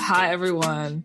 [0.00, 1.04] Hi, everyone.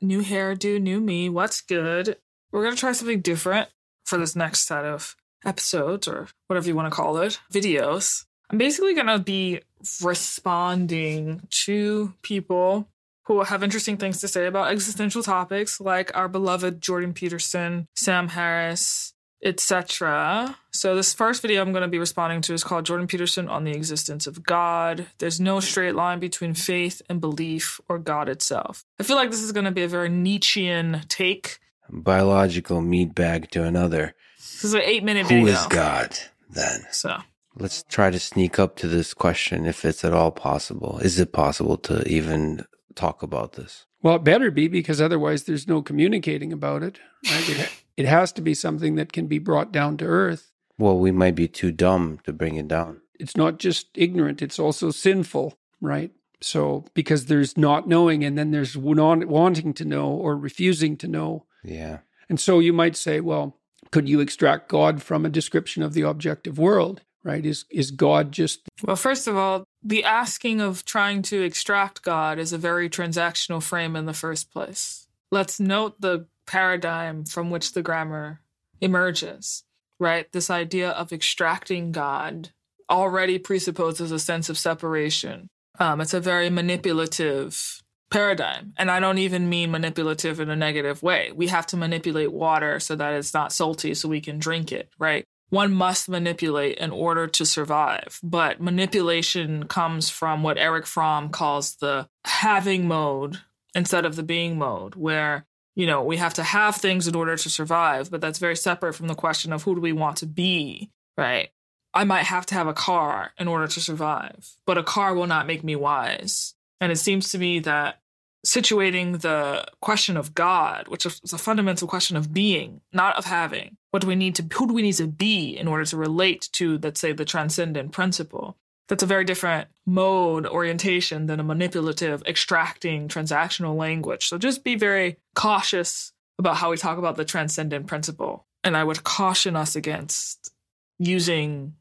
[0.00, 1.28] New hairdo, new me.
[1.30, 2.16] What's good?
[2.50, 3.70] We're going to try something different
[4.04, 8.26] for this next set of episodes or whatever you want to call it, videos.
[8.50, 9.60] I'm basically going to be
[10.02, 12.88] responding to people
[13.24, 18.28] who have interesting things to say about existential topics like our beloved Jordan Peterson, Sam
[18.28, 19.11] Harris,
[19.42, 20.56] etc.
[20.70, 23.64] So this first video I'm going to be responding to is called Jordan Peterson on
[23.64, 25.06] the existence of God.
[25.18, 28.84] There's no straight line between faith and belief or God itself.
[28.98, 31.58] I feel like this is going to be a very Nietzschean take.
[31.90, 34.14] Biological meat bag to another.
[34.38, 35.54] This is an eight minute Who video.
[35.54, 36.16] is God
[36.50, 36.82] then?
[36.90, 37.18] So
[37.54, 40.98] Let's try to sneak up to this question if it's at all possible.
[41.02, 43.84] Is it possible to even talk about this?
[44.02, 46.98] Well, it better be because otherwise there's no communicating about it.
[47.30, 47.70] Right?
[48.02, 50.52] It, it has to be something that can be brought down to earth.
[50.78, 53.00] Well, we might be too dumb to bring it down.
[53.18, 56.10] It's not just ignorant, it's also sinful, right?
[56.40, 61.08] So, because there's not knowing and then there's non- wanting to know or refusing to
[61.08, 61.46] know.
[61.62, 61.98] Yeah.
[62.28, 63.58] And so you might say, well,
[63.92, 67.44] could you extract God from a description of the objective world, right?
[67.44, 72.38] Is, is God just Well, first of all, the asking of trying to extract God
[72.38, 75.06] is a very transactional frame in the first place.
[75.30, 78.40] Let's note the paradigm from which the grammar
[78.80, 79.64] emerges,
[79.98, 80.30] right?
[80.32, 82.50] This idea of extracting God
[82.90, 85.48] already presupposes a sense of separation.
[85.78, 88.74] Um, it's a very manipulative paradigm.
[88.76, 91.32] And I don't even mean manipulative in a negative way.
[91.34, 94.90] We have to manipulate water so that it's not salty so we can drink it,
[94.98, 95.24] right?
[95.52, 98.18] one must manipulate in order to survive.
[98.22, 103.40] But manipulation comes from what Erich Fromm calls the having mode
[103.74, 107.36] instead of the being mode, where, you know, we have to have things in order
[107.36, 110.26] to survive, but that's very separate from the question of who do we want to
[110.26, 111.50] be, right?
[111.94, 115.26] I might have to have a car in order to survive, but a car will
[115.26, 116.54] not make me wise.
[116.80, 118.00] And it seems to me that
[118.46, 123.76] situating the question of God, which is a fundamental question of being, not of having.
[123.90, 126.48] What do we need to who do we need to be in order to relate
[126.52, 128.56] to, let's say, the transcendent principle?
[128.88, 134.28] That's a very different mode orientation than a manipulative, extracting, transactional language.
[134.28, 138.46] So just be very cautious about how we talk about the transcendent principle.
[138.64, 140.52] And I would caution us against
[140.98, 141.74] using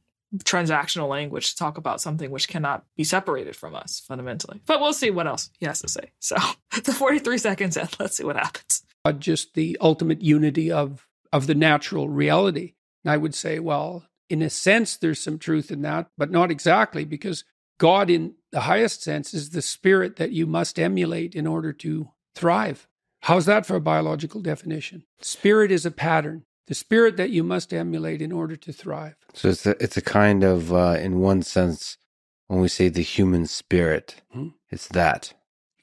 [0.43, 4.61] transactional language to talk about something which cannot be separated from us fundamentally.
[4.65, 6.11] But we'll see what else he has to say.
[6.19, 6.37] So
[6.83, 8.83] the 43 seconds in, let's see what happens.
[9.19, 12.73] Just the ultimate unity of of the natural reality?
[13.05, 17.03] I would say, well, in a sense, there's some truth in that, but not exactly,
[17.05, 17.43] because
[17.79, 22.09] God, in the highest sense, is the spirit that you must emulate in order to
[22.35, 22.87] thrive.
[23.21, 25.03] How's that for a biological definition?
[25.21, 29.15] Spirit is a pattern the spirit that you must emulate in order to thrive.
[29.33, 31.97] So it's a, it's a kind of, uh, in one sense,
[32.47, 34.49] when we say the human spirit, Hmm.
[34.69, 35.33] it's that.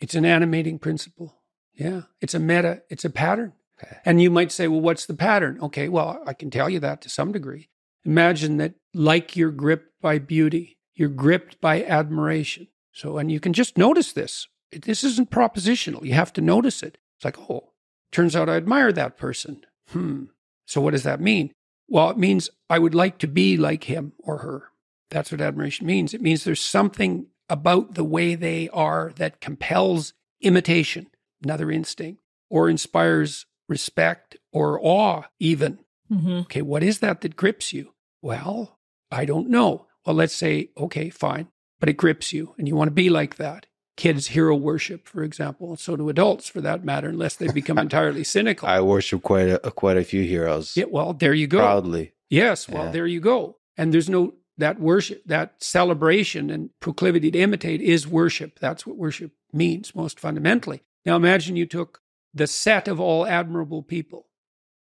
[0.00, 1.34] It's an animating principle.
[1.74, 2.02] Yeah.
[2.22, 3.52] It's a meta, it's a pattern.
[3.82, 3.98] Okay.
[4.06, 5.58] And you might say, well, what's the pattern?
[5.60, 7.68] Okay, well, I can tell you that to some degree.
[8.04, 12.68] Imagine that, like you're gripped by beauty, you're gripped by admiration.
[12.92, 14.48] So, and you can just notice this.
[14.72, 16.04] This isn't propositional.
[16.04, 16.98] You have to notice it.
[17.16, 17.72] It's like, oh,
[18.12, 19.64] turns out I admire that person.
[19.90, 20.24] Hmm.
[20.66, 21.52] So, what does that mean?
[21.88, 24.64] Well, it means I would like to be like him or her.
[25.10, 26.12] That's what admiration means.
[26.12, 31.06] It means there's something about the way they are that compels imitation,
[31.42, 32.20] another instinct,
[32.50, 35.78] or inspires respect or awe, even.
[36.10, 36.32] Mm-hmm.
[36.40, 37.92] Okay, what is that that grips you?
[38.22, 38.78] Well,
[39.10, 39.86] I don't know.
[40.06, 41.48] Well, let's say, okay, fine,
[41.80, 43.66] but it grips you and you want to be like that.
[43.96, 47.78] Kids hero worship, for example, and so do adults for that matter, unless they become
[47.86, 48.68] entirely cynical.
[48.68, 51.58] I worship quite a, quite a few heroes yeah, well, there you go.
[51.58, 52.12] proudly.
[52.30, 52.90] Yes, well, Yeah.
[52.92, 53.56] there you go.
[53.76, 58.58] And there's no that worship, that celebration and proclivity to imitate is worship.
[58.60, 60.82] That's what worship means most fundamentally.
[61.06, 62.00] Now imagine you took
[62.34, 64.26] the set of all admirable people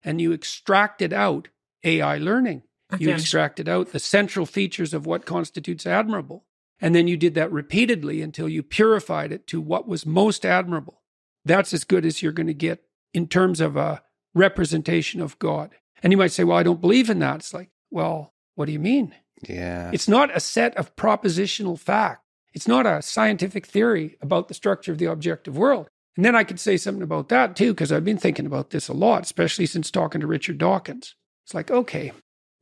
[0.04, 1.50] and you extracted out
[1.84, 2.64] AI learning.
[2.98, 3.20] You Okay.
[3.20, 6.46] extracted out the central features of what constitutes admirable.
[6.82, 11.02] And then you did that repeatedly until you purified it to what was most admirable.
[11.46, 12.84] That's as good as you're going to get
[13.14, 14.02] in terms of a
[14.34, 15.72] representation of God.
[16.02, 17.36] And you might say, well, I don't believe in that.
[17.38, 19.14] It's like, well, what do you mean?
[19.48, 19.92] Yeah.
[19.94, 22.24] It's not a set of propositional fact.
[22.54, 25.90] It's not a scientific theory about the structure of the objective world.
[26.20, 28.90] And then I could say something about that too, because I've been thinking about this
[28.90, 31.16] a lot, especially since talking to Richard Dawkins.
[31.46, 32.12] It's like, okay,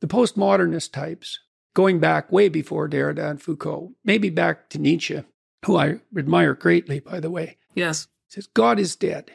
[0.00, 1.40] the postmodernist types,
[1.74, 5.24] going back way before Derrida and Foucault, maybe back to Nietzsche,
[5.66, 8.06] who I admire greatly, by the way, Yes.
[8.28, 9.32] says, God is dead.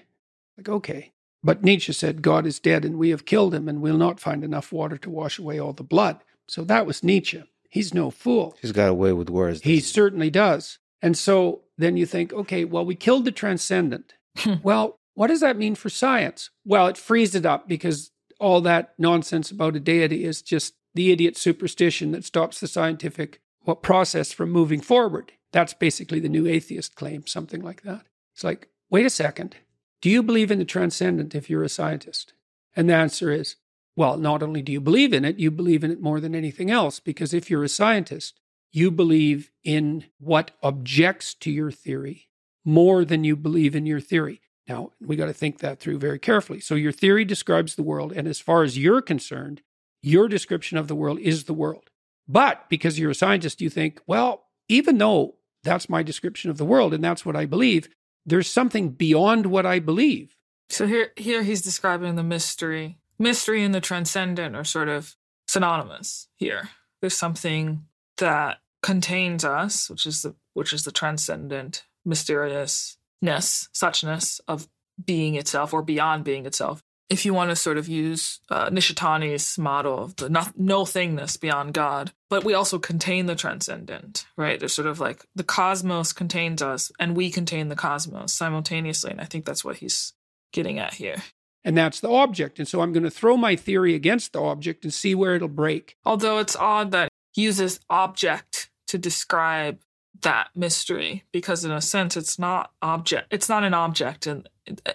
[0.57, 1.11] Like, okay.
[1.43, 4.45] But Nietzsche said, God is dead and we have killed him and we'll not find
[4.45, 6.21] enough water to wash away all the blood.
[6.47, 7.43] So that was Nietzsche.
[7.69, 8.55] He's no fool.
[8.61, 9.63] He's got away with words.
[9.63, 10.79] He certainly does.
[11.01, 14.13] And so then you think, okay, well, we killed the transcendent.
[14.37, 14.55] Hmm.
[14.63, 16.49] well, what does that mean for science?
[16.65, 21.11] Well, it frees it up because all that nonsense about a deity is just the
[21.11, 23.39] idiot superstition that stops the scientific
[23.81, 25.31] process from moving forward.
[25.51, 28.05] That's basically the new atheist claim, something like that.
[28.33, 29.55] It's like, wait a second.
[30.01, 32.33] Do you believe in the transcendent if you're a scientist?
[32.75, 33.55] And the answer is,
[33.95, 36.71] well, not only do you believe in it, you believe in it more than anything
[36.71, 38.39] else, because if you're a scientist,
[38.73, 42.27] you believe in what objects to your theory
[42.65, 44.41] more than you believe in your theory.
[44.67, 46.59] Now, we got to think that through very carefully.
[46.59, 49.61] So, your theory describes the world, and as far as you're concerned,
[50.01, 51.89] your description of the world is the world.
[52.27, 56.65] But because you're a scientist, you think, well, even though that's my description of the
[56.65, 57.89] world and that's what I believe,
[58.25, 60.35] there's something beyond what I believe.
[60.69, 62.97] So here here he's describing the mystery.
[63.19, 65.15] Mystery and the transcendent are sort of
[65.47, 66.69] synonymous here.
[67.01, 67.85] There's something
[68.17, 74.67] that contains us, which is the which is the transcendent mysteriousness, suchness of
[75.03, 76.83] being itself or beyond being itself.
[77.09, 81.39] If you want to sort of use uh, Nishitani's model of the no, no thingness
[81.39, 84.59] beyond God, but we also contain the transcendent, right?
[84.59, 89.11] There's sort of like the cosmos contains us and we contain the cosmos simultaneously.
[89.11, 90.13] And I think that's what he's
[90.51, 91.17] getting at here.
[91.63, 92.59] And that's the object.
[92.59, 95.47] And so I'm going to throw my theory against the object and see where it'll
[95.47, 95.95] break.
[96.05, 99.79] Although it's odd that he uses object to describe
[100.21, 104.47] that mystery because in a sense it's not object it's not an object and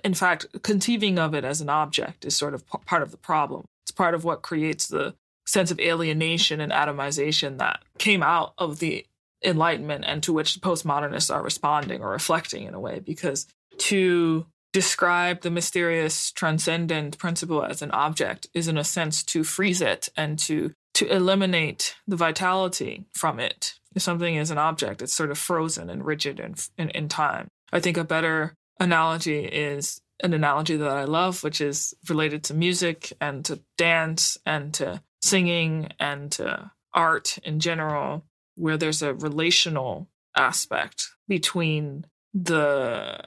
[0.05, 3.65] in fact conceiving of it as an object is sort of part of the problem.
[3.85, 5.15] It's part of what creates the
[5.47, 9.05] sense of alienation and atomization that came out of the
[9.45, 13.47] enlightenment and to which postmodernists are responding or reflecting in a way because
[13.79, 19.81] to describe the mysterious transcendent principle as an object is in a sense to freeze
[19.81, 25.31] it and to to eliminate the vitality from it something is an object, it's sort
[25.31, 27.49] of frozen and rigid in, in, in time.
[27.73, 32.55] I think a better analogy is an analogy that I love, which is related to
[32.55, 38.25] music and to dance and to singing and to art in general,
[38.57, 43.21] where there's a relational aspect between the,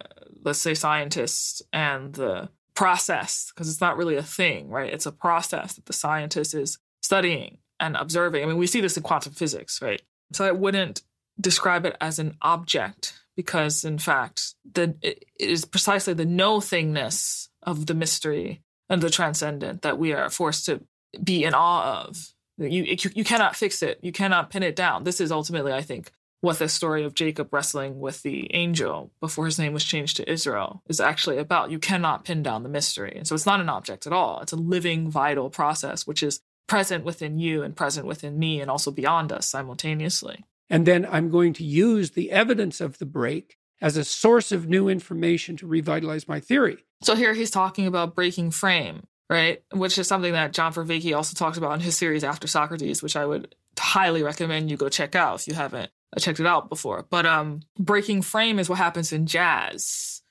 [0.43, 4.93] let's say, scientists and the process, because it's not really a thing, right?
[4.93, 8.43] It's a process that the scientist is studying and observing.
[8.43, 10.01] I mean, we see this in quantum physics, right?
[10.31, 11.01] So I wouldn't
[11.39, 17.49] describe it as an object because, in fact, the, it is precisely the no thingness
[17.63, 20.81] of the mystery and the transcendent that we are forced to
[21.23, 22.33] be in awe of.
[22.57, 23.99] You, you, you cannot fix it.
[24.01, 25.03] You cannot pin it down.
[25.03, 26.11] This is ultimately, I think,
[26.41, 30.29] what the story of Jacob wrestling with the angel before his name was changed to
[30.29, 31.71] Israel is actually about.
[31.71, 33.13] You cannot pin down the mystery.
[33.15, 34.41] And so it's not an object at all.
[34.41, 36.41] It's a living, vital process, which is
[36.71, 40.45] present within you and present within me and also beyond us simultaneously.
[40.69, 44.69] And then I'm going to use the evidence of the break as a source of
[44.69, 46.77] new information to revitalize my theory.
[47.01, 49.61] So here he's talking about breaking frame, right?
[49.73, 53.17] Which is something that John Vervaeke also talks about in his series After Socrates, which
[53.17, 57.05] I would highly recommend you go check out if you haven't checked it out before.
[57.09, 60.21] But um, breaking frame is what happens in jazz,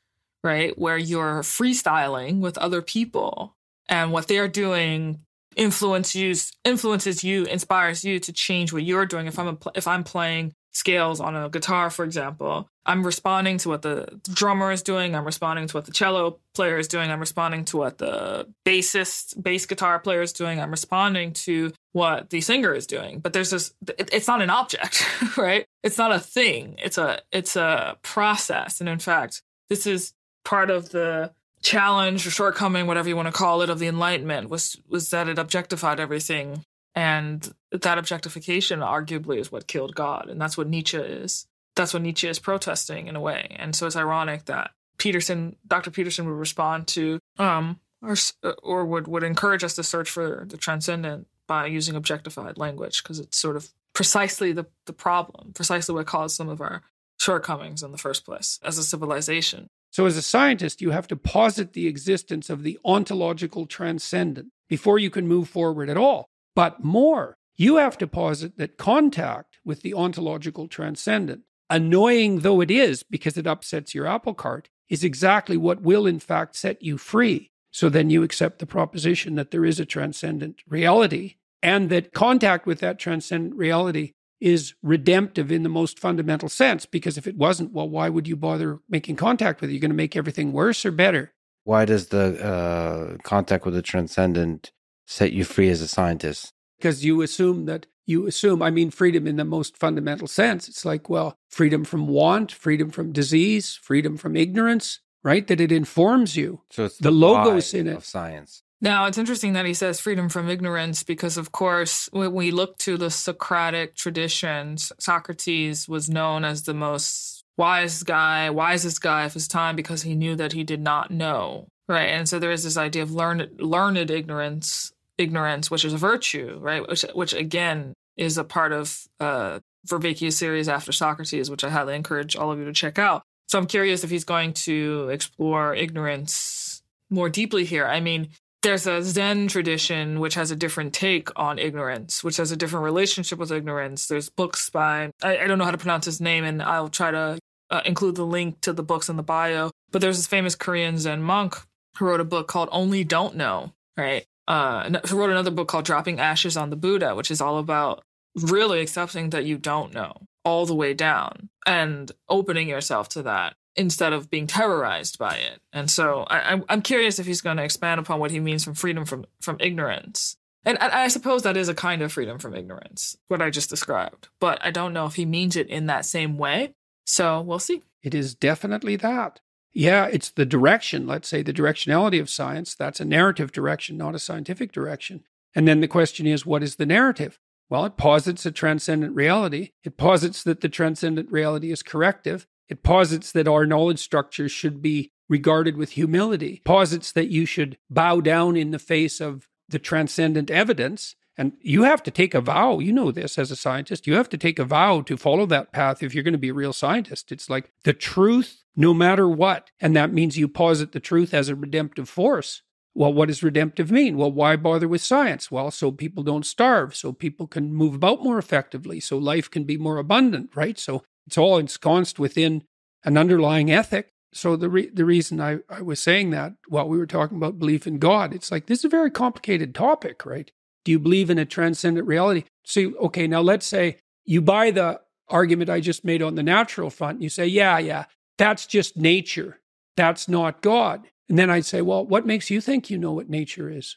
[0.42, 0.78] right?
[0.78, 3.58] Where you're freestyling with other people
[3.90, 5.20] and what they're doing
[5.56, 9.26] influence you influences you inspires you to change what you're doing.
[9.26, 13.68] If i'm a, if i'm playing scales on a guitar for example i'm responding to
[13.68, 15.14] what the drummer is doing.
[15.14, 17.10] I'm responding to what the cello player is doing.
[17.10, 20.60] I'm responding to what the bassist bass guitar player is doing.
[20.60, 23.20] I'm responding to what the singer is doing.
[23.20, 25.66] But there's this it, it's not an object right?
[25.82, 26.76] It's not a thing.
[26.78, 28.80] It's a it's a process.
[28.80, 30.12] And in fact this is
[30.44, 34.48] part of the challenge or shortcoming, whatever you want to call it, of the Enlightenment
[34.48, 36.64] was was that it objectified everything,
[36.94, 41.46] and that objectification arguably is what killed God, and that's what Nietzsche is.
[41.76, 45.90] That's what Nietzsche is protesting in a way, and so it's ironic that Peterson, Dr.
[45.90, 48.16] Peterson, would respond to um or
[48.62, 53.18] or would would encourage us to search for the transcendent by using objectified language because
[53.18, 56.82] it's sort of precisely the the problem, precisely what caused some of our
[57.18, 59.68] shortcomings in the first place as a civilization.
[59.90, 64.98] So, as a scientist, you have to posit the existence of the ontological transcendent before
[64.98, 66.26] you can move forward at all.
[66.54, 72.70] But more, you have to posit that contact with the ontological transcendent, annoying though it
[72.70, 76.96] is because it upsets your apple cart, is exactly what will, in fact, set you
[76.96, 77.50] free.
[77.70, 82.66] So then you accept the proposition that there is a transcendent reality and that contact
[82.66, 86.86] with that transcendent reality is redemptive in the most fundamental sense.
[86.86, 89.74] Because if it wasn't, well, why would you bother making contact with it?
[89.74, 91.32] You're going to make everything worse or better.
[91.64, 94.72] Why does the uh, contact with the transcendent
[95.06, 96.52] set you free as a scientist?
[96.78, 100.68] Because you assume that you assume, I mean, freedom in the most fundamental sense.
[100.68, 105.46] It's like, well, freedom from want, freedom from disease, freedom from ignorance, right?
[105.46, 106.62] That it informs you.
[106.70, 107.96] So it's The logos in it.
[107.96, 108.62] of science.
[108.82, 112.78] Now, it's interesting that he says freedom from ignorance because, of course, when we look
[112.78, 119.34] to the Socratic traditions, Socrates was known as the most wise guy, wisest guy of
[119.34, 121.68] his time because he knew that he did not know.
[121.88, 122.08] Right.
[122.08, 126.58] And so there is this idea of learned, learned ignorance, ignorance, which is a virtue,
[126.60, 126.88] right?
[126.88, 132.34] Which, which again is a part of uh, series after Socrates, which I highly encourage
[132.36, 133.24] all of you to check out.
[133.48, 137.86] So I'm curious if he's going to explore ignorance more deeply here.
[137.86, 138.28] I mean,
[138.62, 142.84] there's a Zen tradition which has a different take on ignorance, which has a different
[142.84, 144.06] relationship with ignorance.
[144.06, 147.10] There's books by, I, I don't know how to pronounce his name, and I'll try
[147.10, 147.38] to
[147.70, 149.70] uh, include the link to the books in the bio.
[149.90, 151.56] But there's this famous Korean Zen monk
[151.96, 154.24] who wrote a book called Only Don't Know, right?
[154.46, 158.02] Uh, who wrote another book called Dropping Ashes on the Buddha, which is all about
[158.34, 160.12] really accepting that you don't know
[160.44, 165.60] all the way down and opening yourself to that instead of being terrorized by it.
[165.72, 168.74] And so I, I'm curious if he's going to expand upon what he means from
[168.74, 170.36] freedom from from ignorance.
[170.64, 173.70] And I, I suppose that is a kind of freedom from ignorance, what I just
[173.70, 174.28] described.
[174.40, 176.74] But I don't know if he means it in that same way.
[177.04, 177.82] So we'll see.
[178.02, 179.40] It is definitely that.
[179.72, 182.74] Yeah, it's the direction, let's say the directionality of science.
[182.74, 185.24] That's a narrative direction, not a scientific direction.
[185.54, 187.38] And then the question is, what is the narrative?
[187.68, 189.70] Well, it posits a transcendent reality.
[189.84, 192.46] It posits that the transcendent reality is corrective.
[192.70, 196.54] It posits that our knowledge structures should be regarded with humility.
[196.54, 201.16] It posits that you should bow down in the face of the transcendent evidence.
[201.36, 202.78] And you have to take a vow.
[202.78, 204.06] You know this as a scientist.
[204.06, 206.50] You have to take a vow to follow that path if you're going to be
[206.50, 207.32] a real scientist.
[207.32, 209.70] It's like the truth, no matter what.
[209.80, 212.62] And that means you posit the truth as a redemptive force.
[212.94, 214.16] Well, what does redemptive mean?
[214.16, 215.50] Well, why bother with science?
[215.50, 219.64] Well, so people don't starve, so people can move about more effectively, so life can
[219.64, 220.78] be more abundant, right?
[220.78, 222.64] So it's all ensconced within
[223.04, 224.12] an underlying ethic.
[224.32, 227.60] So the re- the reason I, I was saying that while we were talking about
[227.60, 230.50] belief in God, it's like this is a very complicated topic, right?
[230.84, 232.46] Do you believe in a transcendent reality?
[232.64, 236.90] So okay, now let's say you buy the argument I just made on the natural
[236.90, 237.22] front.
[237.22, 238.06] You say, yeah, yeah,
[238.36, 239.60] that's just nature.
[239.96, 241.06] That's not God.
[241.28, 243.96] And then I'd say, well, what makes you think you know what nature is?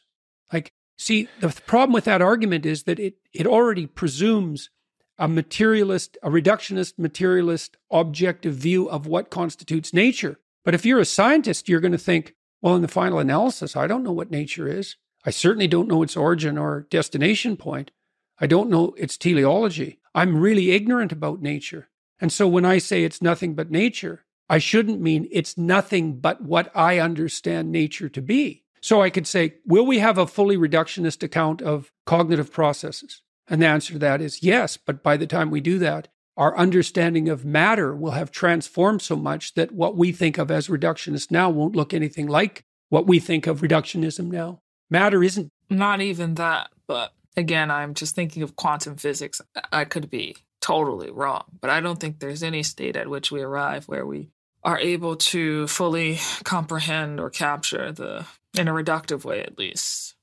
[0.52, 4.70] Like, see, the problem with that argument is that it, it already presumes
[5.18, 10.38] a materialist, a reductionist, materialist, objective view of what constitutes nature.
[10.64, 13.86] But if you're a scientist, you're going to think, well, in the final analysis, I
[13.86, 14.96] don't know what nature is.
[15.24, 17.90] I certainly don't know its origin or destination point.
[18.38, 20.00] I don't know its teleology.
[20.14, 21.88] I'm really ignorant about nature.
[22.20, 26.42] And so when I say it's nothing but nature, I shouldn't mean it's nothing but
[26.42, 28.64] what I understand nature to be.
[28.80, 33.22] So I could say, will we have a fully reductionist account of cognitive processes?
[33.48, 34.76] And the answer to that is yes.
[34.76, 39.16] But by the time we do that, our understanding of matter will have transformed so
[39.16, 43.20] much that what we think of as reductionist now won't look anything like what we
[43.20, 44.60] think of reductionism now.
[44.90, 45.50] Matter isn't.
[45.70, 46.70] Not even that.
[46.86, 49.40] But again, I'm just thinking of quantum physics.
[49.72, 53.42] I could be totally wrong, but I don't think there's any state at which we
[53.42, 54.30] arrive where we
[54.62, 58.24] are able to fully comprehend or capture the,
[58.56, 60.14] in a reductive way at least,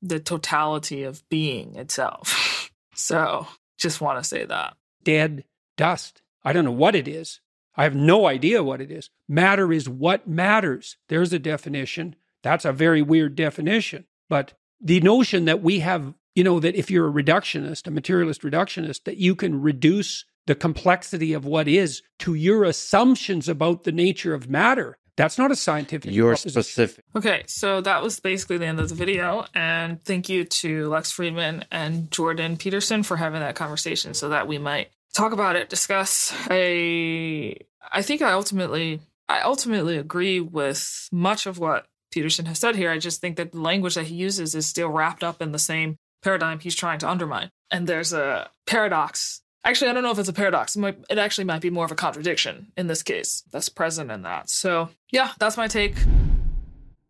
[0.00, 2.69] the totality of being itself.
[3.00, 3.46] so
[3.78, 4.76] just want to say that.
[5.02, 5.44] Dead
[5.76, 6.22] dust.
[6.44, 7.40] I don't know what it is.
[7.76, 9.10] I have no idea what it is.
[9.28, 10.96] Matter is what matters.
[11.08, 12.16] There's a definition.
[12.42, 14.04] That's a very weird definition.
[14.28, 18.42] But the notion that we have, you know, that if you're a reductionist, a materialist
[18.42, 23.92] reductionist, that you can reduce the complexity of what is to your assumptions about the
[23.92, 24.98] nature of matter.
[25.20, 26.10] That's not a scientific.
[26.10, 26.62] You're proposition.
[26.62, 27.04] specific.
[27.14, 29.44] Okay, so that was basically the end of the video.
[29.54, 34.48] And thank you to Lex Fridman and Jordan Peterson for having that conversation so that
[34.48, 36.32] we might talk about it, discuss.
[36.48, 37.56] I
[37.92, 42.90] I think I ultimately I ultimately agree with much of what Peterson has said here.
[42.90, 45.58] I just think that the language that he uses is still wrapped up in the
[45.58, 47.50] same paradigm he's trying to undermine.
[47.70, 50.74] And there's a paradox Actually, I don't know if it's a paradox.
[50.74, 54.10] It, might, it actually might be more of a contradiction in this case that's present
[54.10, 54.48] in that.
[54.48, 55.96] So, yeah, that's my take.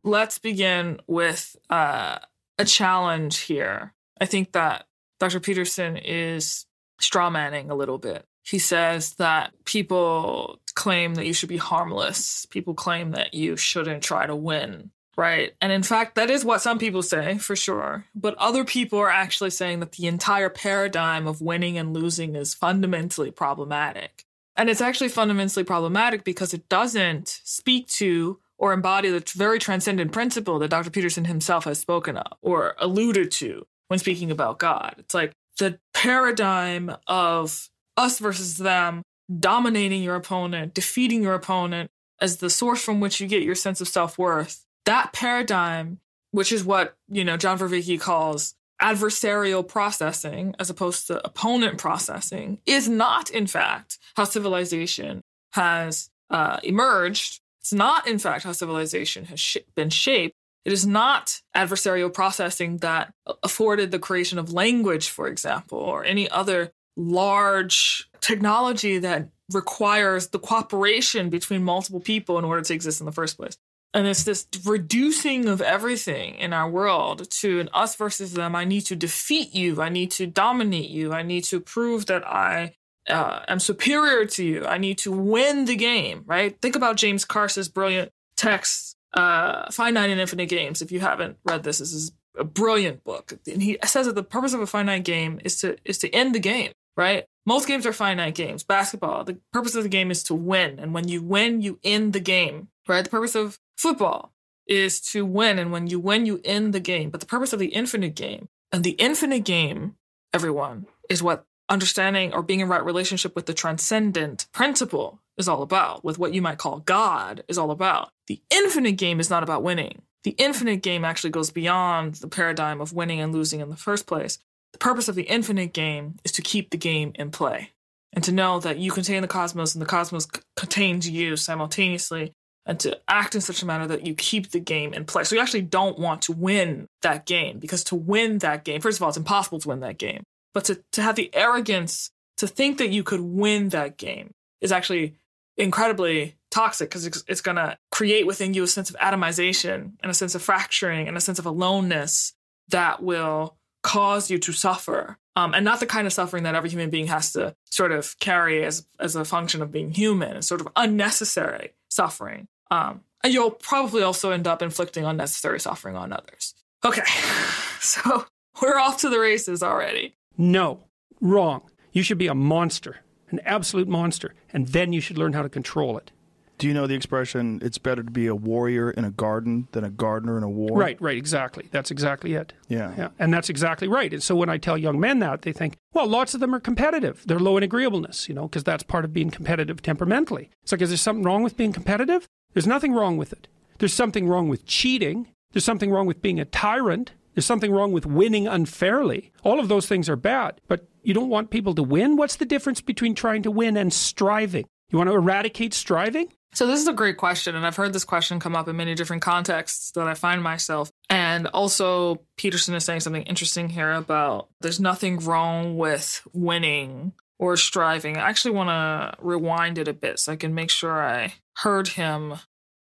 [0.02, 2.18] Let's begin with uh,
[2.58, 3.94] a challenge here.
[4.20, 4.86] I think that
[5.20, 5.38] Dr.
[5.38, 6.66] Peterson is
[7.00, 8.24] strawmanning a little bit.
[8.42, 12.46] He says that people claim that you should be harmless.
[12.46, 14.90] People claim that you shouldn't try to win.
[15.16, 15.52] Right.
[15.60, 18.06] And in fact, that is what some people say for sure.
[18.14, 22.54] But other people are actually saying that the entire paradigm of winning and losing is
[22.54, 24.24] fundamentally problematic.
[24.56, 30.12] And it's actually fundamentally problematic because it doesn't speak to or embody the very transcendent
[30.12, 30.90] principle that Dr.
[30.90, 34.96] Peterson himself has spoken of or alluded to when speaking about God.
[34.98, 39.02] It's like the paradigm of us versus them,
[39.38, 41.90] dominating your opponent, defeating your opponent
[42.20, 46.00] as the source from which you get your sense of self worth, that paradigm,
[46.32, 52.58] which is what, you know, John Vervaeke calls adversarial processing as opposed to opponent processing,
[52.66, 55.22] is not, in fact, how civilization
[55.52, 57.40] has uh, emerged.
[57.60, 60.34] It's not, in fact, how civilization has sh- been shaped.
[60.64, 66.28] It is not adversarial processing that afforded the creation of language, for example, or any
[66.30, 73.06] other large technology that requires the cooperation between multiple people in order to exist in
[73.06, 73.56] the first place.
[73.92, 78.54] And it's this reducing of everything in our world to an us versus them.
[78.54, 79.82] I need to defeat you.
[79.82, 81.12] I need to dominate you.
[81.12, 82.76] I need to prove that I
[83.08, 84.64] uh, am superior to you.
[84.64, 86.60] I need to win the game, right?
[86.60, 90.82] Think about James Carse's brilliant text uh, finite and infinite games.
[90.82, 93.32] If you haven't read this, this is a brilliant book.
[93.46, 96.34] And he says that the purpose of a finite game is to is to end
[96.34, 97.24] the game, right?
[97.46, 98.62] Most games are finite games.
[98.62, 102.12] Basketball, the purpose of the game is to win, and when you win, you end
[102.12, 103.02] the game, right?
[103.02, 104.32] The purpose of football
[104.66, 107.10] is to win, and when you win, you end the game.
[107.10, 109.96] But the purpose of the infinite game, and the infinite game,
[110.32, 115.62] everyone, is what understanding or being in right relationship with the transcendent principle is all
[115.62, 118.10] about, with what you might call God is all about.
[118.26, 120.02] The infinite game is not about winning.
[120.24, 124.06] The infinite game actually goes beyond the paradigm of winning and losing in the first
[124.06, 124.38] place.
[124.72, 127.70] The purpose of the infinite game is to keep the game in play
[128.12, 132.34] and to know that you contain the cosmos and the cosmos c- contains you simultaneously
[132.66, 135.24] and to act in such a manner that you keep the game in play.
[135.24, 138.98] So you actually don't want to win that game because to win that game, first
[138.98, 140.22] of all, it's impossible to win that game.
[140.52, 144.72] But to, to have the arrogance to think that you could win that game is
[144.72, 145.14] actually
[145.56, 150.10] incredibly toxic because it's, it's going to create within you a sense of atomization and
[150.10, 152.32] a sense of fracturing and a sense of aloneness
[152.68, 156.68] that will cause you to suffer um, and not the kind of suffering that every
[156.70, 160.46] human being has to sort of carry as, as a function of being human it's
[160.46, 166.12] sort of unnecessary suffering um, and you'll probably also end up inflicting unnecessary suffering on
[166.12, 167.02] others okay
[167.80, 168.24] so
[168.62, 170.84] we're off to the races already No,
[171.20, 171.62] wrong.
[171.92, 172.98] You should be a monster,
[173.30, 176.12] an absolute monster, and then you should learn how to control it.
[176.60, 179.82] Do you know the expression, it's better to be a warrior in a garden than
[179.82, 180.76] a gardener in a war?
[180.76, 181.68] Right, right, exactly.
[181.70, 182.52] That's exactly it.
[182.68, 182.92] Yeah.
[182.98, 184.12] Yeah, and that's exactly right.
[184.12, 186.60] And so when I tell young men that, they think, well, lots of them are
[186.60, 187.22] competitive.
[187.24, 190.50] They're low in agreeableness, you know, because that's part of being competitive temperamentally.
[190.62, 192.26] It's like, is there something wrong with being competitive?
[192.52, 193.48] There's nothing wrong with it.
[193.78, 195.28] There's something wrong with cheating.
[195.52, 197.12] There's something wrong with being a tyrant.
[197.34, 199.32] There's something wrong with winning unfairly.
[199.44, 200.60] All of those things are bad.
[200.68, 202.16] But you don't want people to win?
[202.16, 204.66] What's the difference between trying to win and striving?
[204.90, 206.34] You want to eradicate striving?
[206.52, 208.94] So this is a great question, and I've heard this question come up in many
[208.94, 210.90] different contexts that I find myself.
[211.08, 217.56] And also, Peterson is saying something interesting here about there's nothing wrong with winning or
[217.56, 218.16] striving.
[218.16, 221.88] I actually want to rewind it a bit so I can make sure I heard
[221.88, 222.34] him.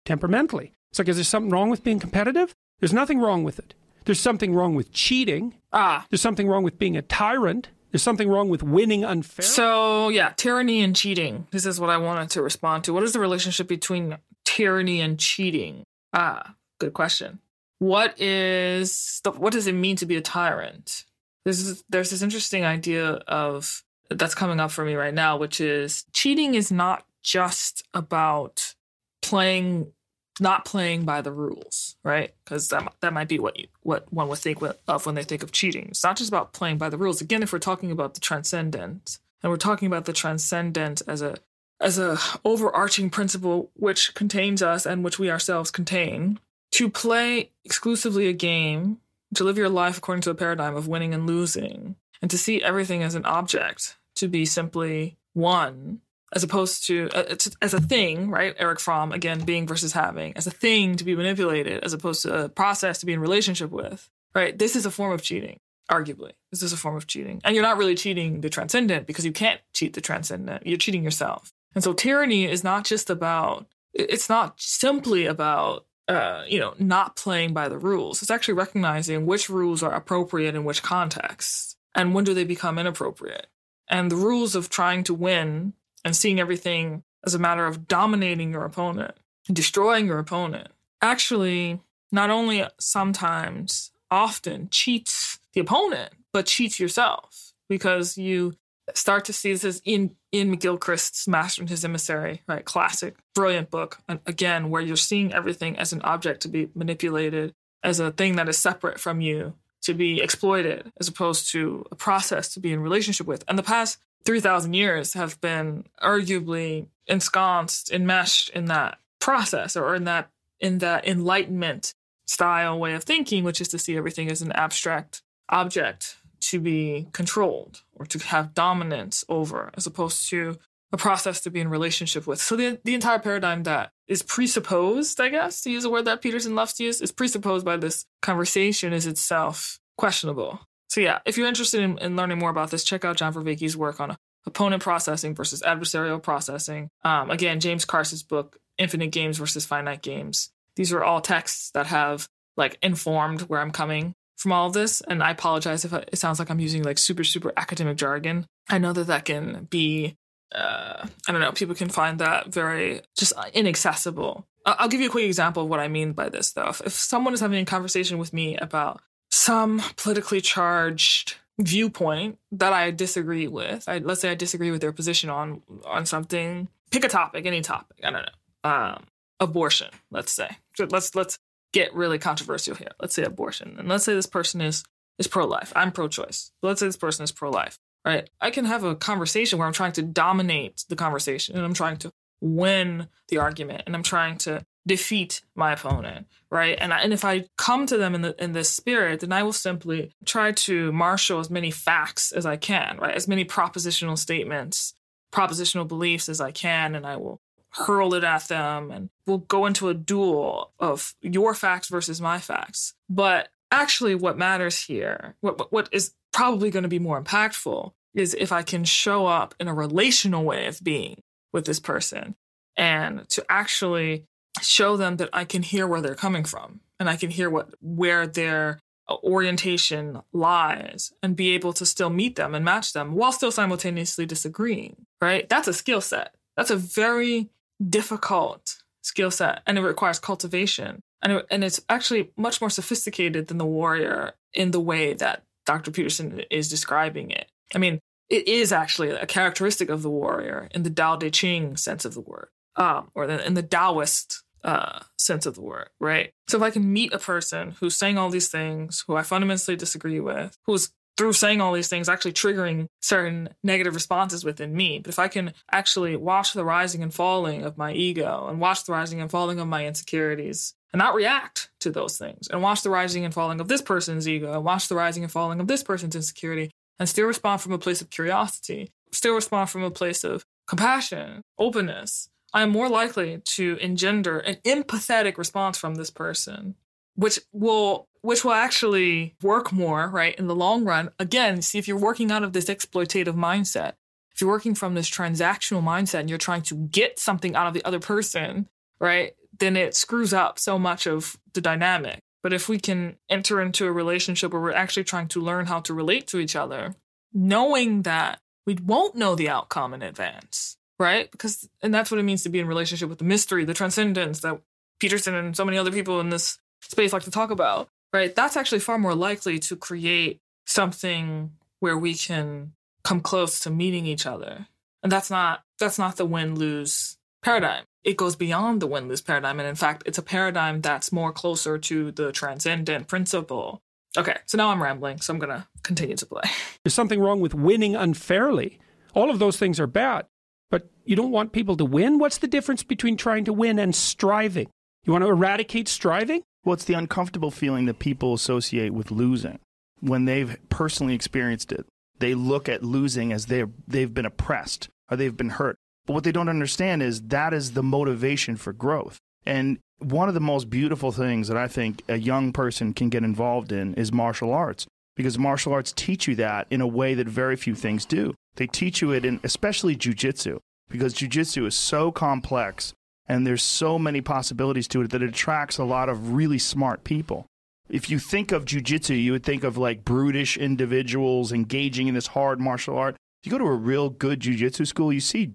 [0.04, 0.72] Temperamentally.
[0.90, 2.54] It's like, is there something wrong with being competitive?
[2.80, 3.74] There's nothing wrong with it.
[4.06, 5.54] There's something wrong with cheating.
[5.72, 7.68] Ah, There's something wrong with being a tyrant.
[7.90, 9.48] There's something wrong with winning unfairly.
[9.48, 11.46] so yeah, tyranny and cheating.
[11.50, 12.92] This is what I wanted to respond to.
[12.92, 15.84] What is the relationship between tyranny and cheating?
[16.12, 17.40] Ah, good question.
[17.78, 21.04] What is the, what does it mean to be a tyrant?
[21.44, 25.60] This is there's this interesting idea of that's coming up for me right now, which
[25.60, 28.74] is cheating is not just about
[29.22, 29.92] playing
[30.40, 32.34] not playing by the rules, right?
[32.44, 35.42] Because that that might be what you, what one would think of when they think
[35.42, 35.86] of cheating.
[35.90, 37.20] It's not just about playing by the rules.
[37.20, 41.36] Again, if we're talking about the transcendent, and we're talking about the transcendent as a
[41.80, 46.40] as a overarching principle which contains us and which we ourselves contain,
[46.72, 48.98] to play exclusively a game,
[49.34, 52.62] to live your life according to a paradigm of winning and losing, and to see
[52.62, 56.00] everything as an object, to be simply one,
[56.34, 58.54] as opposed to uh, it's- as a thing, right?
[58.58, 62.44] Erich Fromm again, being versus having, as a thing to be manipulated, as opposed to
[62.44, 64.58] a process to be in relationship with, right?
[64.58, 65.60] This is a form of cheating.
[65.90, 69.24] Arguably, this is a form of cheating, and you're not really cheating the transcendent because
[69.24, 70.66] you can't cheat the transcendent.
[70.66, 71.50] You're cheating yourself.
[71.74, 73.66] And so, tyranny is not just about.
[73.94, 78.22] It's not simply about uh, you know, not playing by the rules.
[78.22, 82.78] It's actually recognizing which rules are appropriate in which context and when do they become
[82.78, 83.46] inappropriate.
[83.88, 88.52] And the rules of trying to win and seeing everything as a matter of dominating
[88.52, 89.14] your opponent,
[89.52, 90.68] destroying your opponent,
[91.02, 91.80] actually
[92.10, 98.54] not only sometimes, often cheats the opponent, but cheats yourself because you
[98.94, 102.64] start to see this in in McGilchrist's Master and His Emissary, right?
[102.64, 103.98] Classic, brilliant book.
[104.08, 108.36] And again, where you're seeing everything as an object to be manipulated, as a thing
[108.36, 112.72] that is separate from you to be exploited as opposed to a process to be
[112.72, 113.44] in relationship with.
[113.48, 120.04] And the past 3,000 years have been arguably ensconced, enmeshed in that process or in
[120.04, 120.28] that
[120.60, 121.94] in that enlightenment
[122.26, 127.08] style way of thinking, which is to see everything as an abstract object to be
[127.12, 130.58] controlled or to have dominance over, as opposed to
[130.92, 132.38] a process to be in relationship with.
[132.38, 136.20] So the the entire paradigm that is presupposed, I guess, to use a word that
[136.20, 140.60] Peterson loves to use, is presupposed by this conversation is itself questionable.
[140.88, 143.76] So yeah, if you're interested in, in learning more about this, check out John Vervaeke's
[143.76, 146.90] work on opponent processing versus adversarial processing.
[147.04, 150.50] Um, again, James Carse's book, Infinite Games versus Finite Games.
[150.76, 155.00] These are all texts that have like informed where I'm coming from all of this.
[155.02, 158.46] And I apologize if it sounds like I'm using like super, super academic jargon.
[158.68, 160.16] I know that that can be,
[160.54, 164.46] uh, I don't know, people can find that very just inaccessible.
[164.64, 166.68] I'll give you a quick example of what I mean by this, though.
[166.68, 172.72] If, if someone is having a conversation with me about some politically charged viewpoint that
[172.72, 177.04] I disagree with, I, let's say I disagree with their position on on something, pick
[177.04, 178.00] a topic, any topic.
[178.04, 179.04] I don't know, um,
[179.40, 179.88] abortion.
[180.10, 180.48] Let's say.
[180.76, 181.38] So let's let's
[181.72, 182.92] get really controversial here.
[183.00, 184.84] Let's say abortion, and let's say this person is
[185.18, 185.72] is pro life.
[185.74, 186.52] I'm pro choice.
[186.62, 187.78] Let's say this person is pro life.
[188.04, 188.30] Right?
[188.40, 191.98] I can have a conversation where I'm trying to dominate the conversation, and I'm trying
[191.98, 196.76] to win the argument, and I'm trying to defeat my opponent, right?
[196.80, 199.44] And I, and if I come to them in the in this spirit, then I
[199.44, 203.14] will simply try to marshal as many facts as I can, right?
[203.14, 204.94] As many propositional statements,
[205.32, 209.66] propositional beliefs as I can, and I will hurl it at them and we'll go
[209.66, 212.94] into a duel of your facts versus my facts.
[213.10, 218.34] But actually what matters here, what what is probably going to be more impactful is
[218.34, 221.22] if I can show up in a relational way of being
[221.52, 222.34] with this person
[222.76, 224.24] and to actually
[224.60, 227.74] show them that I can hear where they're coming from and I can hear what
[227.80, 233.32] where their orientation lies and be able to still meet them and match them while
[233.32, 235.48] still simultaneously disagreeing, right?
[235.48, 236.34] That's a skill set.
[236.56, 237.48] That's a very
[237.88, 241.00] difficult skill set and it requires cultivation.
[241.22, 245.42] And, it, and it's actually much more sophisticated than the warrior in the way that
[245.66, 245.90] Dr.
[245.90, 247.50] Peterson is describing it.
[247.74, 251.76] I mean, it is actually a characteristic of the warrior in the Tao Te Ching
[251.76, 256.32] sense of the word, um, or in the Taoist uh, sense of the word, right?
[256.48, 259.76] So if I can meet a person who's saying all these things, who I fundamentally
[259.76, 265.00] disagree with, who's through saying all these things actually triggering certain negative responses within me.
[265.00, 268.84] But if I can actually watch the rising and falling of my ego and watch
[268.84, 272.82] the rising and falling of my insecurities and not react to those things and watch
[272.82, 275.66] the rising and falling of this person's ego and watch the rising and falling of
[275.66, 279.90] this person's insecurity and still respond from a place of curiosity, still respond from a
[279.90, 286.10] place of compassion, openness, I am more likely to engender an empathetic response from this
[286.10, 286.74] person,
[287.14, 291.10] which will which will actually work more, right, in the long run.
[291.18, 293.92] Again, see if you're working out of this exploitative mindset.
[294.34, 297.74] If you're working from this transactional mindset and you're trying to get something out of
[297.74, 298.68] the other person,
[299.00, 302.20] right, then it screws up so much of the dynamic.
[302.42, 305.80] But if we can enter into a relationship where we're actually trying to learn how
[305.80, 306.94] to relate to each other,
[307.32, 311.30] knowing that we won't know the outcome in advance, right?
[311.30, 314.40] Because, and that's what it means to be in relationship with the mystery, the transcendence
[314.40, 314.60] that
[315.00, 318.34] Peterson and so many other people in this space like to talk about, right?
[318.34, 322.72] That's actually far more likely to create something where we can
[323.04, 324.66] come close to meeting each other.
[325.02, 327.84] And that's not, that's not the win lose paradigm.
[328.02, 329.60] It goes beyond the win lose paradigm.
[329.60, 333.82] And in fact, it's a paradigm that's more closer to the transcendent principle.
[334.16, 336.42] Okay, so now I'm rambling, so I'm going to continue to play.
[336.82, 338.78] There's something wrong with winning unfairly.
[339.14, 340.26] All of those things are bad.
[340.70, 342.18] But you don't want people to win?
[342.18, 344.68] What's the difference between trying to win and striving?
[345.04, 346.42] You want to eradicate striving?
[346.64, 349.58] Well, it's the uncomfortable feeling that people associate with losing
[350.00, 351.86] when they've personally experienced it.
[352.18, 355.76] They look at losing as they're, they've been oppressed or they've been hurt.
[356.06, 359.18] But what they don't understand is that is the motivation for growth.
[359.46, 363.24] And one of the most beautiful things that I think a young person can get
[363.24, 367.28] involved in is martial arts because martial arts teach you that in a way that
[367.28, 368.34] very few things do.
[368.58, 370.58] They teach you it in especially jujitsu
[370.90, 372.92] because jujitsu is so complex
[373.28, 377.04] and there's so many possibilities to it that it attracts a lot of really smart
[377.04, 377.46] people.
[377.88, 382.26] If you think of jujitsu, you would think of like brutish individuals engaging in this
[382.28, 383.14] hard martial art.
[383.42, 385.52] If you go to a real good jujitsu school, you see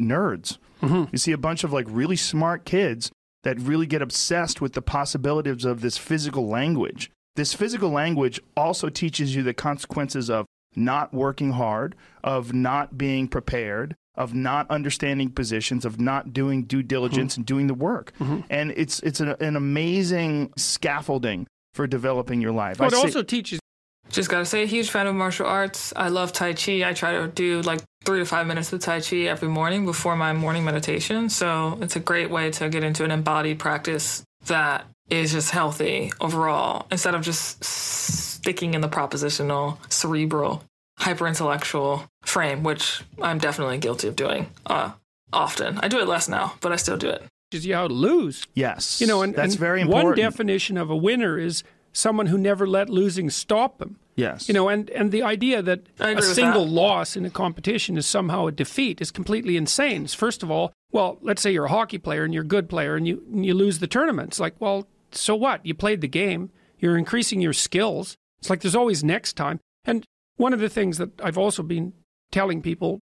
[0.00, 0.56] nerds.
[0.82, 1.10] Mm-hmm.
[1.12, 3.10] You see a bunch of like really smart kids
[3.42, 7.10] that really get obsessed with the possibilities of this physical language.
[7.34, 13.28] This physical language also teaches you the consequences of not working hard, of not being
[13.28, 17.40] prepared, of not understanding positions, of not doing due diligence mm-hmm.
[17.40, 18.12] and doing the work.
[18.20, 18.40] Mm-hmm.
[18.50, 22.78] And it's it's an, an, amazing scaffolding for developing your life.
[22.78, 23.60] Well, it say, also teaches
[24.10, 25.92] Just gotta say, a huge fan of martial arts.
[25.96, 26.88] I love Tai Chi.
[26.88, 30.16] I try to do like three to five minutes of Tai Chi every morning before
[30.16, 31.28] my morning meditation.
[31.28, 36.12] So it's a great way to get into an embodied practice that is just healthy
[36.20, 40.64] overall instead of just sticking in the propositional, cerebral,
[40.98, 44.92] hyper intellectual frame, which I'm definitely guilty of doing uh,
[45.32, 45.78] often.
[45.78, 47.22] I do it less now, but I still do it.
[47.52, 48.44] Is you how to lose.
[48.54, 49.00] Yes.
[49.00, 50.08] You know, and that's and very important.
[50.08, 53.98] One definition of a winner is someone who never let losing stop them.
[54.16, 54.48] Yes.
[54.48, 56.70] You know, and, and the idea that a single that.
[56.70, 60.06] loss in a competition is somehow a defeat is completely insane.
[60.06, 62.96] First of all, well, let's say you're a hockey player and you're a good player
[62.96, 64.28] and you and you lose the tournament.
[64.28, 65.64] It's like, well, so what?
[65.64, 66.50] You played the game.
[66.78, 68.16] You're increasing your skills.
[68.38, 69.60] It's like there's always next time.
[69.84, 70.04] And
[70.36, 71.92] one of the things that I've also been
[72.30, 73.00] telling people,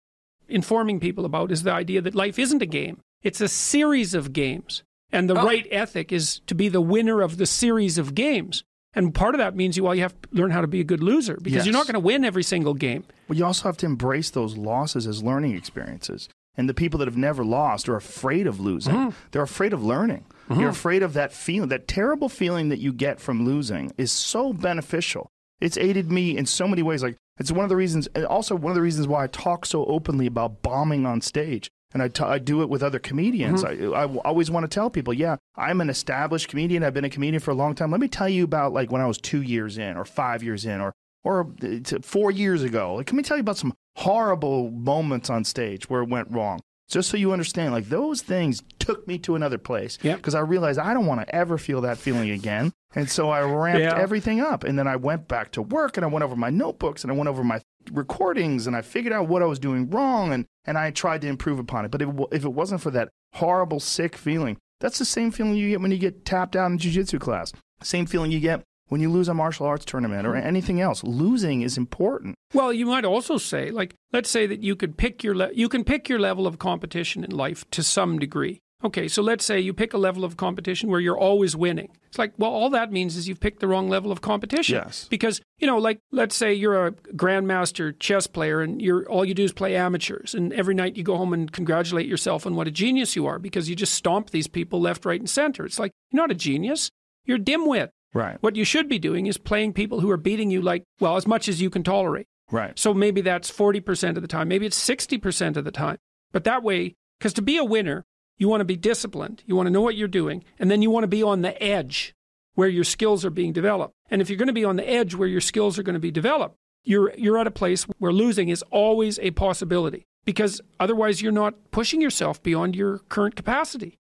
[0.48, 3.00] informing people about, is the idea that life isn't a game.
[3.22, 4.84] It's a series of games.
[5.12, 5.46] And the Oh.
[5.46, 8.64] right ethic is to be the winner of the series of games.
[8.94, 10.84] And part of that means you well, you have to learn how to be a
[10.84, 13.04] good loser because you're not going to win every single game.
[13.28, 16.28] Well, you also have to embrace those losses as learning experiences.
[16.58, 18.94] And the people that have never lost are afraid of losing.
[18.94, 19.10] Mm-hmm.
[19.32, 20.26] They're afraid of learning.
[20.58, 24.54] You're afraid of that feeling, that terrible feeling that you get from losing is so
[24.54, 25.30] beneficial.
[25.60, 27.04] It's aided me in so many ways.
[27.04, 29.66] Like it's one of the reasons, and also one of the reasons why I talk
[29.66, 31.70] so openly about bombing on stage.
[31.92, 33.64] And I I do it with other comedians.
[33.64, 33.94] Mm-hmm.
[33.94, 36.84] I, I always want to tell people, yeah, I'm an established comedian.
[36.84, 37.90] I've been a comedian for a long time.
[37.90, 40.66] Let me tell you about like when I was two years in, or five years
[40.66, 42.96] in, or or uh, four years ago.
[42.96, 46.60] Like, let me tell you about some horrible moments on stage where it went wrong.
[46.90, 49.98] Just so you understand, like those things took me to another place.
[50.02, 50.18] Yep.
[50.18, 52.72] Because I realized I don't want to ever feel that feeling again.
[52.96, 53.96] And so I ramped Yeah.
[53.96, 54.64] everything up.
[54.64, 57.16] And then I went back to work and I went over my notebooks and I
[57.16, 60.78] went over my recordings and I figured out what I was doing wrong and, and
[60.78, 61.92] I tried to improve upon it.
[61.92, 65.56] But if, it if it wasn't for that horrible, sick feeling, that's the same feeling
[65.56, 67.54] you get when you get tapped out in jiu-jitsu class.
[67.84, 70.46] Same feeling you get when you lose a martial arts tournament or hmm.
[70.46, 71.04] anything else.
[71.04, 72.36] Losing is important.
[72.54, 75.70] Well, you might also say, like, let's say that you could pick your le- you
[75.70, 78.60] can pick your level of competition in life to some degree.
[78.82, 81.90] Okay, so let's say you pick a level of competition where you're always winning.
[82.08, 84.76] It's like, well, all that means is you've picked the wrong level of competition.
[84.76, 85.06] Yes.
[85.10, 89.34] Because you know, like, let's say you're a grandmaster chess player and you're all you
[89.34, 92.68] do is play amateurs, and every night you go home and congratulate yourself on what
[92.68, 95.66] a genius you are because you just stomp these people left, right, and center.
[95.66, 96.90] It's like you're not a genius.
[97.26, 97.90] You're dimwit.
[98.14, 98.38] Right.
[98.42, 101.28] What you should be doing is playing people who are beating you like, well, as
[101.28, 102.28] much as you can tolerate.
[102.52, 102.78] Right.
[102.78, 105.98] So maybe that's 40% of the time, maybe it's 60% of the time.
[106.32, 108.06] But that way, because to be a winner,
[108.38, 110.90] you want to be disciplined, you want to know what you're doing, and then you
[110.90, 112.16] want to be on the edge
[112.56, 113.94] where your skills are being developed.
[114.10, 116.00] And if you're going to be on the edge where your skills are going to
[116.00, 121.22] be developed, you're, you're at a place where losing is always a possibility because otherwise
[121.22, 124.00] you're not pushing yourself beyond your current capacity.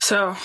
[0.00, 0.36] So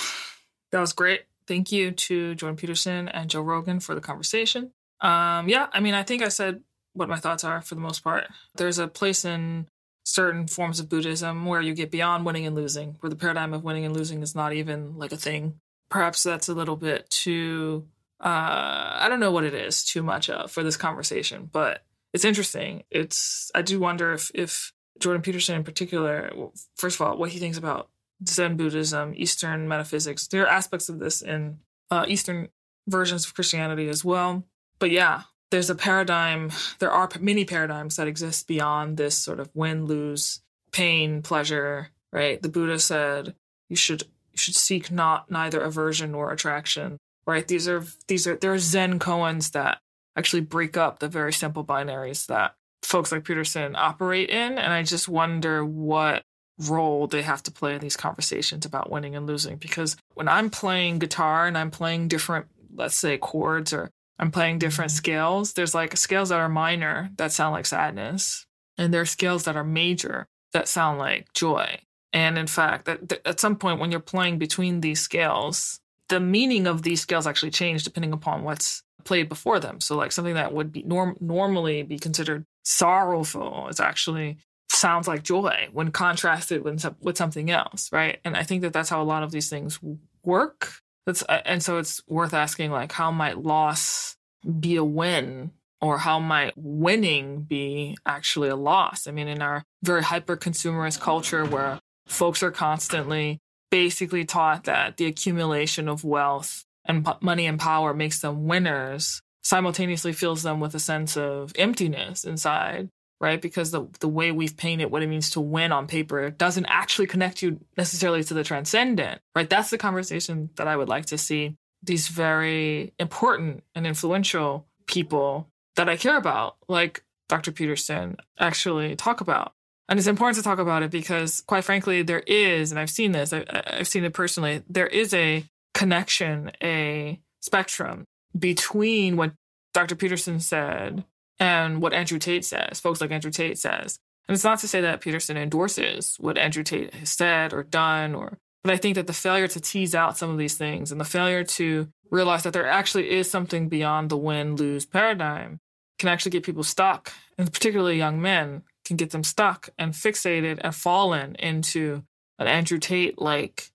[0.71, 1.21] that was great.
[1.47, 4.71] Thank you to Jordan Peterson and Joe Rogan for the conversation.
[5.01, 6.62] Um, yeah, I mean, I think I said
[6.93, 8.27] what my thoughts are for the most part.
[8.55, 9.67] There's a place in
[10.05, 13.63] certain forms of Buddhism where you get beyond winning and losing, where the paradigm of
[13.63, 15.60] winning and losing is not even like a thing.
[15.89, 17.86] Perhaps that's a little bit too,
[18.19, 22.25] uh, I don't know what it is too much of for this conversation, but it's
[22.25, 22.84] interesting.
[22.89, 26.31] It's, I do wonder if, if Jordan Peterson in particular,
[26.77, 27.89] first of all, what he thinks about
[28.28, 30.28] Zen Buddhism, Eastern metaphysics.
[30.28, 31.60] There are aspects of this in
[31.91, 32.49] uh, Eastern
[32.88, 34.43] versions of Christianity as well.
[34.80, 39.49] But yeah, there's a paradigm, there are many paradigms that exist beyond this sort of
[39.54, 42.41] win, lose, pain, pleasure, right?
[42.41, 43.36] The Buddha said
[43.69, 47.47] you should you should seek not neither aversion nor attraction, right?
[47.47, 49.80] These are these are there are Zen koans that
[50.17, 54.58] actually break up the very simple binaries that folks like Peterson operate in.
[54.58, 56.23] And I just wonder what
[56.59, 59.57] role they have to play in these conversations about winning and losing.
[59.57, 64.59] Because when I'm playing guitar and I'm playing different, let's say, chords or I'm playing
[64.59, 64.97] different mm-hmm.
[64.97, 68.45] scales, there's like scales that are minor that sound like sadness,
[68.77, 71.79] and there are scales that are major that sound like joy.
[72.13, 76.65] And in fact, that at some point when you're playing between these scales, the meaning
[76.65, 79.81] of these scales actually change depending upon what's played before them.
[79.81, 84.37] So like something that would be norm- normally be considered sorrowful is actually
[84.75, 88.19] sounds like joy when contrasted with, with something else, right?
[88.23, 89.79] And I think that that's how a lot of these things
[90.23, 90.73] work.
[91.05, 94.17] That's uh, and so it's worth asking like how might loss
[94.59, 99.07] be a win or how might winning be actually a loss?
[99.07, 104.97] I mean, in our very hyper consumerist culture where folks are constantly basically taught that
[104.97, 110.73] the accumulation of wealth and money and power makes them winners simultaneously fills them with
[110.73, 112.89] a sense of emptiness inside
[113.21, 116.65] right because the the way we've painted what it means to win on paper doesn't
[116.65, 121.06] actually connect you necessarily to the transcendent right that's the conversation that i would like
[121.06, 127.51] to see these very important and influential people that I care about, like Dr.
[127.51, 129.54] Peterson, actually talk about.
[129.88, 133.12] And it's important to talk about it because, quite frankly, there is, and I've seen
[133.12, 138.06] this, I, have seen it personally, there is a connection, a spectrum
[138.38, 139.34] between what
[139.73, 139.95] Dr.
[139.95, 141.04] Peterson said
[141.39, 144.00] and what Andrew Tate says, folks like Andrew Tate says.
[144.28, 148.15] And it's not to say that Peterson endorses what Andrew Tate has said or done,
[148.15, 151.00] or but I think that the failure to tease out some of these things and
[151.00, 155.60] the failure to realize that there actually is something beyond the win lose paradigm
[156.00, 160.60] can actually get people stuck, and particularly young men can get them stuck and fixated
[160.63, 162.04] and fallen into
[162.39, 163.71] an Andrew Tate like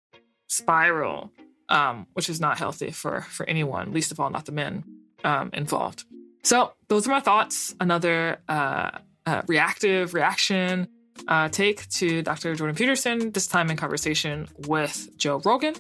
[0.48, 1.30] spiral,
[1.68, 4.84] um, which is not healthy for for anyone, least of all not the men
[5.24, 6.04] um, involved.
[6.42, 7.74] So those are my thoughts.
[7.80, 8.90] Another uh,
[9.26, 10.88] uh, reactive reaction
[11.28, 12.54] uh, take to Dr.
[12.54, 15.74] Jordan Peterson, this time in conversation with Joe Rogan.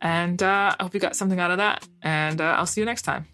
[0.00, 1.86] And uh, I hope you got something out of that.
[2.02, 3.26] And uh, I'll see you next time.